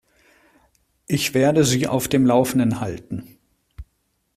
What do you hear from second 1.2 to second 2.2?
werde Sie auf